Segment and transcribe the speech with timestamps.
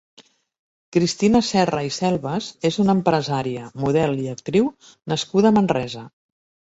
[0.95, 4.73] Cristina Serra i Selvas és una empresària, model i actriu
[5.15, 6.05] nascuda a Manresa.